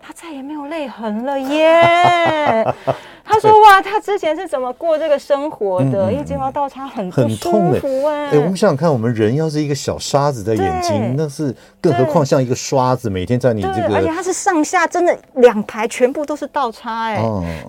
[0.06, 2.64] 他再也没有泪痕了耶！
[3.28, 6.12] 他说： “哇，他之前是怎么过这个生活的？
[6.14, 8.30] 因为睫毛倒插很很痛哎！
[8.30, 13.96] 哎，我们想想看，我们人要是一个小沙子在眼睛，那是更何况像一个刷子，每天在你这个……
[13.96, 17.20] 而且他是上下真的两排全部都是倒插哎！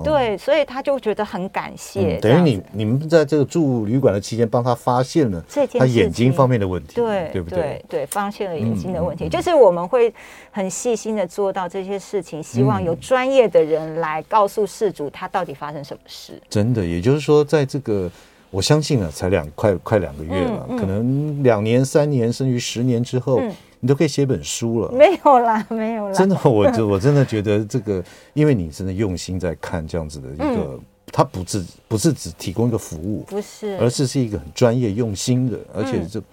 [0.04, 2.18] 对，所以他就觉得很感谢。
[2.18, 5.42] 等于你你们在这个住旅馆的期间，帮他发现了
[5.78, 7.82] 他眼睛方面的问题，对对不对？
[7.88, 10.12] 对，发现了眼睛的问题，就是我们会
[10.50, 16.32] 很细心的做到这些事。”希望有专业的人来告诉事主他到底发生什么事。
[16.34, 18.10] 嗯、真的，也就是说，在这个
[18.50, 24.90] 我相信啊，才两快快两个月了，嗯嗯、可能两年、三年，甚至十年之后，嗯、你都可以写本书了。
[24.92, 26.12] 没有啦， 没有啦。
[26.12, 28.02] 真的，我就我真的觉得这个，
[28.34, 30.80] 因为你真的用心在看这样子的一个，嗯、
[31.12, 36.24] 它不是不是只提供一个服务，不是，而是是一个很专业用心的，而且这、嗯、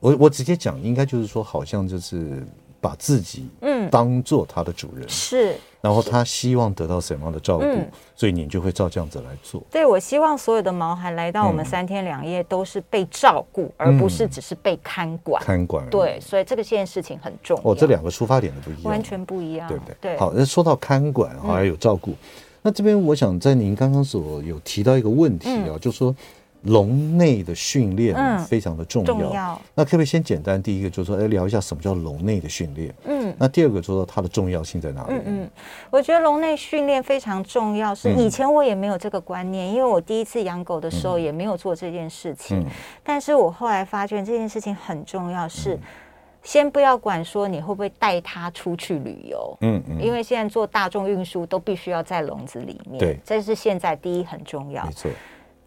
[0.00, 2.46] 我我直接讲，应该就是说，好像就是。
[2.82, 7.64] 把自己嗯当做他的主人是，然后他希望得到什么样的照顾，
[8.16, 9.62] 所以你就会照这样子来做。
[9.70, 15.40] 对，我希望所有的毛孩来到我们三天两夜都是被照顾，而不是只是被看管。
[15.40, 17.70] 看管对，所以这个件事情很重要。
[17.70, 19.94] 哦，这两个出发点都不一样，完全不一样，对不对？
[20.00, 20.18] 对。
[20.18, 22.14] 好，那说到看管还有照顾，
[22.62, 26.12] 那这边我想在您刚刚所有提到一个问题啊，就是说。
[26.64, 29.06] 笼内的训练非常的重要。
[29.06, 29.60] 重要。
[29.74, 30.62] 那可不可以先简单？
[30.62, 32.94] 第一个就是说，哎，聊一下什么叫笼内的训练。
[33.04, 33.34] 嗯。
[33.38, 35.08] 那第二个就是说，它的重要性在哪里？
[35.10, 35.50] 嗯嗯。
[35.90, 42.60] 我觉得笼内训练非常重要，是以前我也没有这个观念，因为我第一次养狗的时候也没有做这件事情。
[42.60, 42.66] 嗯。
[43.02, 45.78] 但是我后来发觉这件事情很重要，是
[46.44, 49.58] 先不要管说你会不会带它出去旅游。
[49.62, 50.00] 嗯嗯。
[50.00, 52.98] 因为现在做大众运输都必须要在笼子里面。
[52.98, 53.18] 对。
[53.24, 54.84] 这是现在第一很重要。
[54.86, 55.10] 没错。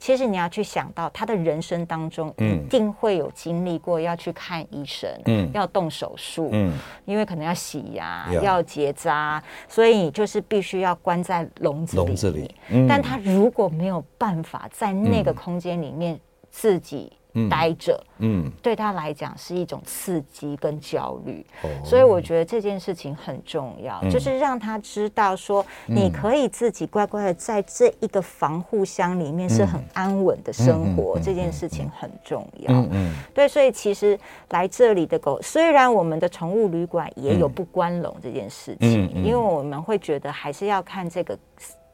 [0.05, 12.05] 其实你要去想到，他的人生当中一定会有经历过要去看医生，嗯，要动手术，嗯，因为可能要洗牙，要结扎，所以你就是必须要关在笼子里。
[12.05, 16.19] 笼子里，嗯，但他如果没有办法在那个空间里面
[16.51, 17.11] 自己。
[17.50, 33.13] 待着，嗯，对他来讲是一种刺激跟焦虑，哦、所以我觉得这件事情很重要，嗯、就是让他知道说，你可以自己乖乖的在这一个防护箱里面是很安稳的生活，嗯、这件事情很重要，嗯，嗯。
[33.34, 34.17] 对，所以其实
[34.50, 41.38] 来这里的狗，虽然我们的宠物旅馆也有不关笼这件事情，嗯嗯、因为我们会觉得还是要看这个。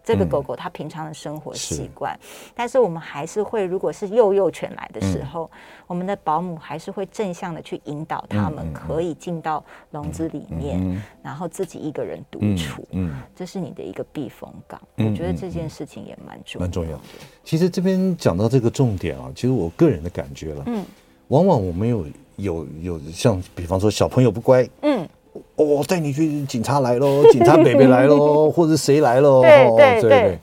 [0.03, 2.19] 这个狗狗它平常的生活习惯，
[2.55, 5.49] 但是我们还是会，如果是幼幼犬来的时候，
[5.87, 12.87] 我们的保姆还是会正向的去引导他们，可以进到笼子里面，然后自己一个人独处。
[12.91, 14.81] 嗯，这是你的一个避风港。
[14.97, 17.03] 我觉得这件事情也蛮重要，蛮重要的。
[17.43, 20.83] 其实这边讲到这个重点啊，其实我个人的感觉了，嗯，
[21.27, 22.05] 往往我们有
[22.37, 25.07] 有有像比方说小朋友不乖，嗯。
[25.55, 29.41] 我带你去，警察来喽， 警察北北来喽， 或者谁来喽？
[29.41, 30.39] 对对对，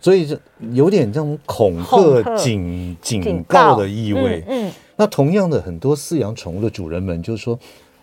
[0.00, 0.38] 所以这
[0.72, 4.42] 有点这种恐吓、警警告的意味。
[4.48, 7.58] 嗯，那同样的，很多饲养宠物的主人们就是说：“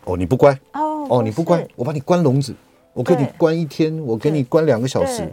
[0.05, 2.53] 哦，你不乖，哦，你不乖，我把你关笼子，
[2.93, 5.27] 我给你关一天，我给你关两个小时。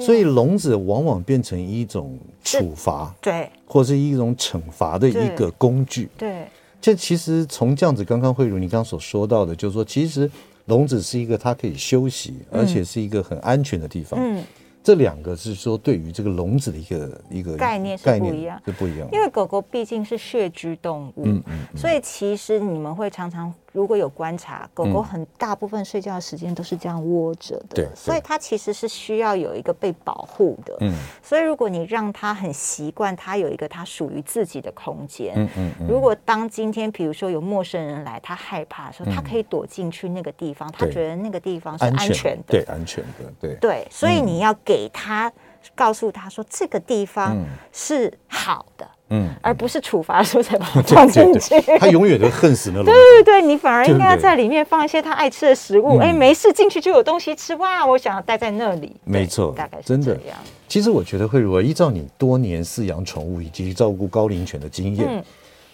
[0.00, 6.08] 所以笼子往往变成一种处罚，对，或是一种惩罚的一个工具。
[6.16, 6.46] 对，
[6.82, 10.30] 这其实从这样子，刚刚慧如你刚刚所说到的，就是说，其实
[10.66, 14.20] 笼子是一个它可以休息，而且是一个很安全的地方。
[14.20, 14.42] 嗯。
[14.84, 19.08] 这两个是说对于这个笼子的一个一个概念是不一样，是不一样。
[19.12, 30.92] 因为狗狗毕竟是穴居动物，嗯嗯，所以其实你们会常常如果有观察，狗狗很大部分睡觉的时间都是这样窝着的，对，所以它其实是需要有一个被保护的，嗯。
[31.22, 35.86] 所以如果你让它很习惯，它有一个它属于自己的空间，嗯嗯。
[35.88, 43.86] 如果当今天比如说有陌生人来，它害怕的时候，它可以躲进去那个地方，它觉得那个地方是安全的，对，安全的，对对。
[43.88, 44.72] 所以你要给。
[44.72, 45.30] 给他
[45.74, 47.36] 告诉他说，这个地方
[47.72, 49.01] 是好的，嗯，
[49.40, 51.60] 而不是处罚的时候才把它放进去。
[51.78, 52.84] 他永远都恨死那种。
[52.90, 55.98] 对对对，你反而应该要在里面放一些他爱吃的食物。
[55.98, 57.54] 哎，没事，进去就有东西吃。
[57.56, 58.94] 哇，我想要待在那里。
[59.04, 60.36] 没错，大概是这样。
[60.68, 65.24] 其实我觉得慧如，依照你多年饲养宠物以及照顾高龄犬的经验，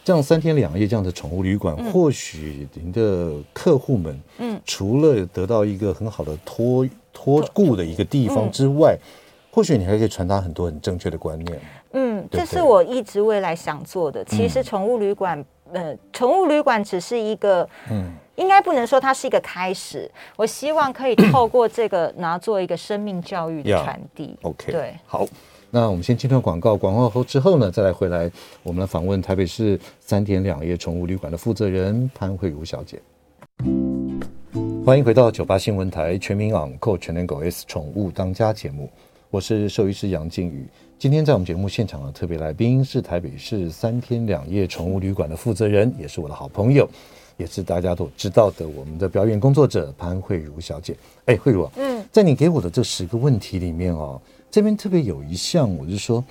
[0.05, 6.86] 这样三天两夜这样的宠物旅馆，或许您的客户们，嗯，除了得到一个很好的托。
[7.20, 9.03] 托顾的一个地方之外，嗯、
[9.51, 11.61] 或许你还可以传达很多很正确的观念。
[11.93, 14.24] 嗯，这是我一直未来想做的。
[14.24, 15.39] 其实宠物旅馆，
[15.72, 20.11] 嗯、呃，宠物旅馆只是一个，嗯，应该不能说它是一个开始。
[20.36, 24.36] 我希望可以透过这个，然后做一个生命教育的传递。
[24.43, 25.26] OK，对，好，
[25.70, 28.30] 那我们先进段广告，广告后之后呢，再来回来，
[28.62, 33.01] 我们来访问台北市三天两夜宠物旅馆的负责人潘慧茹小姐。
[34.84, 38.91] 欢迎回到九八新闻台全民昂购全能狗 S 宠物当家节目，
[39.30, 40.66] 我是兽医师杨静宇。
[40.99, 46.90] 今天在我们节目现场的特别来宾是台北市三天两夜宠物旅馆的负责人，也是我的好朋友，
[47.36, 50.96] 也是大家都知道的我们的表演工作者潘慧茹小姐。
[51.26, 54.20] 哎，慧茹，嗯，在你给我的这十个问题里面哦，
[54.51, 56.24] 这边特别有一项，我是说。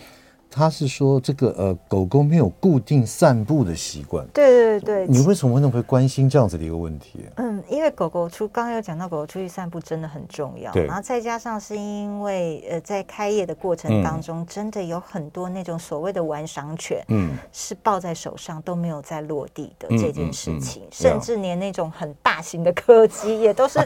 [0.57, 4.25] 他是说这个呃，狗狗没有固定散步的习惯。
[4.33, 7.19] 对对对，你为什么会那么会关心这样子的一个问题？
[7.35, 10.71] 嗯，因为狗狗出刚刚有讲到，狗狗出去散步真的很重要。
[10.71, 23.79] 对，然后再加上是因为呃，在开业的过程当中，嗯、真的有很多那种所谓的玩赏犬，嗯，是抱在手上都没有在落地的这件事情，嗯嗯嗯、甚至连那种很大型的柯基也都是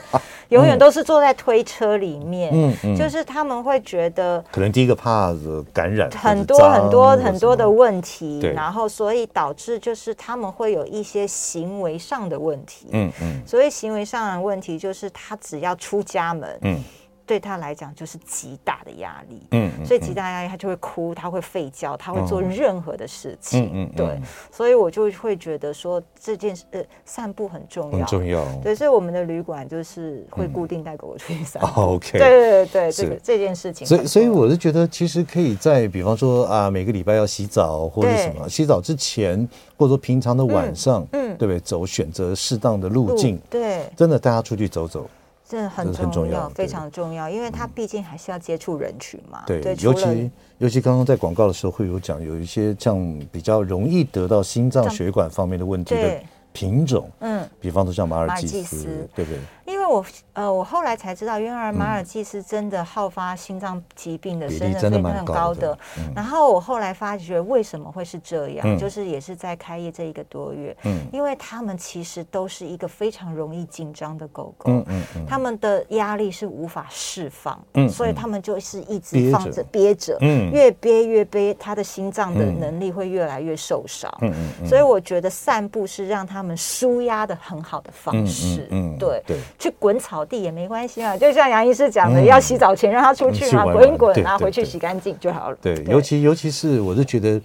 [0.48, 5.36] 永远都是坐在推车里面，嗯嗯，就是他们会觉得可能第一个怕
[5.74, 6.61] 感染很多。
[6.70, 12.88] 很多很多的问题，然后所以导致就是他们会有一些行为上的问题。
[12.92, 16.84] 嗯嗯，所以行为上的问题就是他只要出家门，嗯。
[17.32, 24.20] 对他来讲就是极大的压力，嗯，所以极大压力他就会哭，他会吠叫，他会做任何的事情，嗯嗯，对，
[24.52, 41.62] 所以我就会觉得说这件事呃散步很重要，很重要，对，所以我们的旅馆就是会固定带狗狗出去散步，OK，对对对，这个这件事情，所以所以我是觉得其实可以在比方说啊每个礼拜要洗澡或者什么，洗澡之前或者说平常的晚上，嗯，对不对？
[41.62, 45.10] 走选择适当的路径，对，真的带他出去走走。
[45.52, 49.44] 真的很重要，非常重要，因为它毕竟还是要接触人群嘛。
[49.46, 56.22] 对，尤其尤其刚刚在广告的时候会有讲，有一些像比较容易得到心脏血管方面的问题的
[56.54, 59.40] 品种，嗯，比方说像马尔济斯，对不对？
[59.66, 65.78] 因为我呃，我后来才知道，原来马尔济斯真的好发心脏疾病的生人非常高的。
[66.14, 74.86] 然后我后来发觉为什么会是这样，就是也是在开业这一个多月，嗯，因为他们其实都是一个非常容易紧张的狗狗，嗯
[75.16, 89.38] 嗯，他们的压力是无法释放，嗯，所以他们就是一直放着憋着，嗯，越憋越憋，他的心脏的能力会越来越受伤，嗯嗯，所以我觉得散步是让他们舒压的很好的方式，嗯，对对。
[89.60, 95.58] 去滚草地也没关系啊，就像杨医师讲的，嗯、要洗澡前让他出去嘛，滚一滚，啊回去洗干净就好了。
[95.62, 97.42] 对，对，尤其尤其是我是觉得。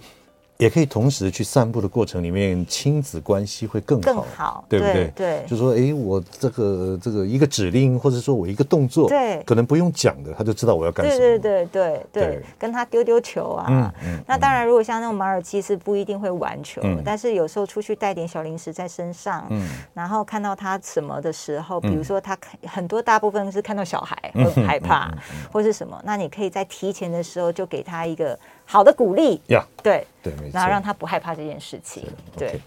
[0.57, 5.11] 也可以同时去散步的过程里面，亲子关系会更好，更好，对不对？
[5.15, 11.19] 对，就说哎，我这个这个一个指令，或者说我一个动作，对，可能不用讲的，他就知道我要干什么。
[11.19, 13.67] 对对对对，跟他丢丢球啊。
[13.69, 14.19] 嗯嗯。
[14.27, 25.13] 那当然，如果像那种马尔济斯不一定会玩球，但是有时候出去带点小零食在身上，嗯，然后看到他什么的时候，比如说他很多大部分是看到小孩会害怕，
[25.51, 28.37] 或是什么，那你可以在提前的时候就给他一个。
[28.67, 29.41] 好的鼓励。
[29.47, 30.05] 呀，对。
[30.21, 32.03] 对，没错，然后让他不害怕这件事情。
[32.37, 32.59] 对，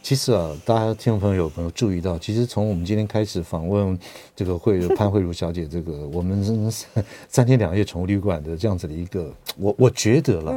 [0.00, 3.98] 其实啊，大家听众朋友有没有注意到，其实从我们今天开始访问
[4.36, 6.72] 这个慧潘慧茹小姐，这个我们
[7.28, 10.54] 三天两夜宠物旅馆的这样子的一个，我我觉得了，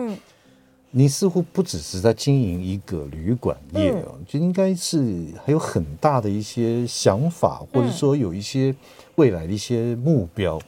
[0.91, 8.75] 你似乎不只是在经营一个旅馆业，嗯、就应该是还有很大的一些想法，或者说有一些
[9.15, 10.57] 未来的一些目标。
[10.57, 10.63] 嗯、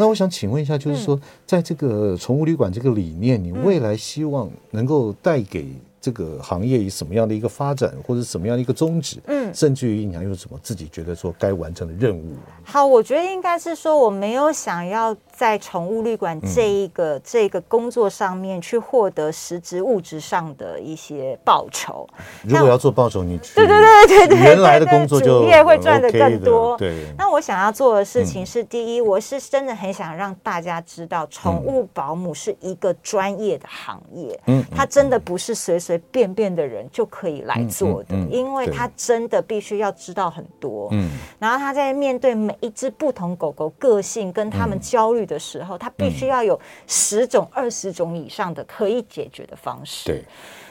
[0.00, 5.68] 那我想请问一下，就是说，在这个宠物旅馆这个理念，你未来希望能够带给
[6.00, 9.18] 这个行业以什么样的一个发展，或者什么样的一个宗旨？
[9.26, 12.32] 嗯，甚至于你还有什么自己觉得说该完成的任务？
[12.64, 22.08] 好，我觉得应该是说，我没有想要在宠物旅馆这一个、嗯、这个工作上面去获得实质物质上的一些报酬。
[22.42, 26.76] 如果要做报酬，你对对对对对对，原来的工作就主业会赚的更多。
[26.78, 27.06] 对。
[27.18, 34.40] 那我想要做的事情是，第一，我是真的很想让大家知道，宠物保姆是一个专业的行业。
[34.46, 35.90] 嗯，它真的不是随随。
[35.90, 40.86] 随便便的人就可以来做的，因为他真的必须要知道很多。
[40.92, 50.10] 嗯，然后他在面对每一只不同狗狗个性跟他们焦虑的时候，他必须要有十种、二十种以上的可以解决的方式。
[50.10, 50.24] 对。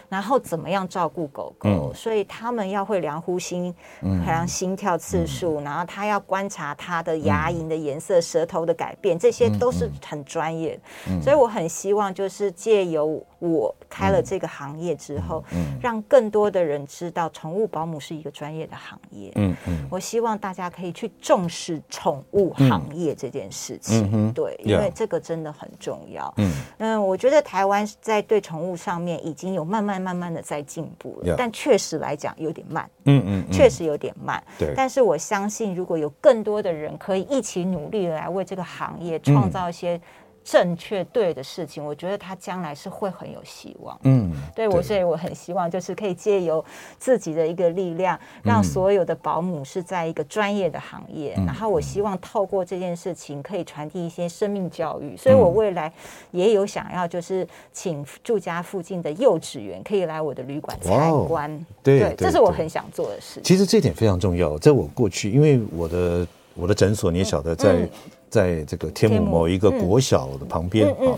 [0.09, 1.69] 然后怎么样照顾狗狗？
[1.69, 10.79] 嗯、所以他们要会量呼吸，嗯、量心跳次数，嗯、然后他要观察它的牙龈的颜色、嗯、舌头的改变，这些都是很专业。
[11.07, 19.31] 嗯、所以我很希望就是借由我开了这个行业之后，嗯嗯、让更多的人知道宠物保姆是一个专业的行业。
[19.35, 24.09] 嗯嗯、我希望大家可以去重视宠物行业这件事情。
[24.13, 26.33] 嗯、对，因为这个真的很重要。
[26.37, 29.99] 嗯，嗯，我觉得台湾在对宠物上面已经有慢慢。
[29.99, 32.89] 慢慢的在进步了，但确实来讲有点慢。
[33.03, 34.41] 嗯嗯，确实有点慢。
[34.57, 39.99] 对，但是我相信，如果有更多的人可以一起努力来为这个行业创造一些。
[40.43, 43.99] 正确对的事情，我觉得他将来是会很有希望。
[44.03, 46.63] 嗯，对我，所以我很希望就是可以借由
[46.97, 51.33] 自己的一个力量，让所有的保姆是在一个专业的行业。
[51.45, 55.15] 然后我希望透过这件事情，可以传递一些生命教育。
[55.15, 55.91] 所以我未来
[56.31, 61.65] 也有想要，就是请住家附近的幼稚园可以来我的旅馆参观。
[61.83, 63.39] 对，这是我很想做的事。
[63.43, 64.57] 其实这点非常重要。
[64.57, 67.87] 在我过去，因为我的我的诊所，你也晓得在。
[68.29, 71.17] 在这个天母某一个国小的旁边啊，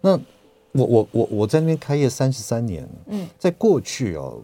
[0.00, 0.20] 那
[0.72, 4.40] 我我我我在那边开业三十三年，嗯，在过去哦，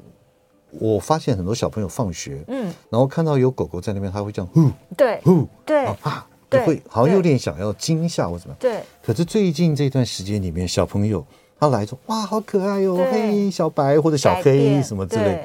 [0.71, 6.27] 我发现很多小朋友放学，嗯，然后看到有狗狗在那边，他会这样呼，对，呼，对啊，
[6.65, 8.81] 会好像有点想要惊吓或什么，对。
[9.03, 11.25] 可是最近这段时间里面，小朋友
[11.59, 15.45] 他来说，哇，好可爱哟，嘿，小白或者小黑什么之类，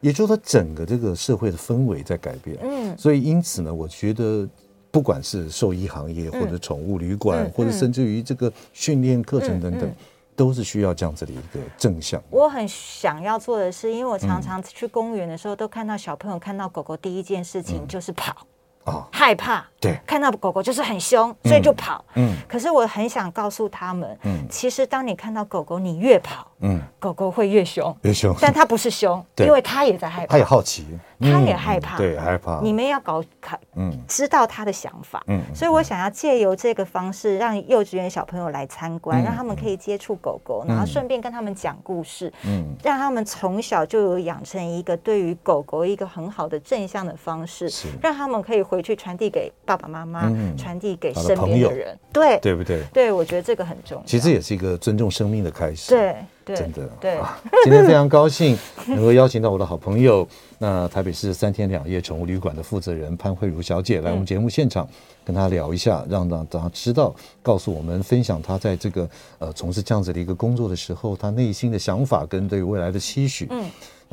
[0.00, 4.48] 也就是说，整个这个社会的氛围在改变，嗯，所以因此呢，我觉得。
[4.92, 9.90] 不管是兽医行业，或者宠物旅馆，或者甚至于这个训练课程等等，
[10.36, 12.22] 都是需要这样子的一个正向。
[12.30, 18.46] 我很想要做的是，因为我常常去公园的时候，都看到小朋友看到狗狗第一件事情就是跑。
[18.84, 22.04] 啊，害怕，对，看到狗狗就是很凶，所以就跑。
[22.16, 30.86] 嗯，可是我很想告诉他们，嗯，其实当你看到狗狗，你越跑，嗯，狗狗会越凶，越凶，但它不是凶， 因为它也在害怕，它也好奇，
[31.20, 32.60] 它也害怕，对，害怕。
[32.62, 48.62] 你们要搞看，嗯，知道它的想法，嗯，所以我想要借由这个方式，让幼稚园小朋友来参观，让他们可以接触狗狗，然后顺便跟他们讲故事，嗯，让他们从小就有养成一个对于狗狗一个很好的正向的方式，是，让他们可以。
[48.62, 52.82] 回去传递给爸爸妈妈，传递给身边的人，对对不对？
[52.92, 54.04] 对，我觉得这个很重要。
[54.06, 55.90] 其实也是一个尊重生命的开始。
[55.90, 56.88] 对，真的。
[57.00, 57.18] 对，
[57.64, 58.56] 今天非常高兴
[58.88, 60.26] 能够邀请到我的好朋友，
[60.58, 64.88] 那台北市三天两夜宠物旅馆的负责人潘慧茹小姐来我们节目现场，
[65.24, 73.46] 跟她聊一下，让让大家知道，告诉我们分享她在这个呃从事这样子的一个工作的时候，她内心的想法跟对未来的期许。
[73.50, 73.64] 嗯。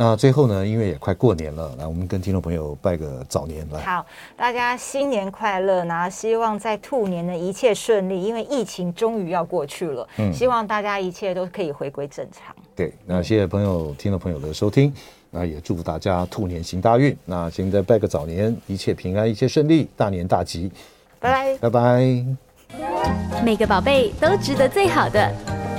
[0.01, 3.81] 那最后呢，因为也快过年了，来我们跟听众朋友拜个早年来。
[3.81, 4.05] 好，
[4.37, 5.83] 大家新年快乐！
[5.83, 10.07] 然后希望在兔年的一切顺利，因为疫情终于要过去了。
[10.15, 12.55] 嗯，希望大家一切都可以回归正常。
[12.77, 14.93] 对，那谢谢朋友听众朋友的收听，
[15.31, 17.13] 那也祝福大家兔年行大运。
[17.25, 20.71] 那现在拜个早年，一切平安，一切顺利，大年大吉。
[21.19, 22.25] 拜拜，拜拜。
[23.43, 25.29] 每个宝贝都值得最好的，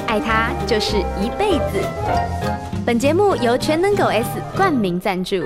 [0.06, 2.69] 爱他就是一辈子。
[2.85, 5.37] 本节目由全能狗 S 冠名赞助。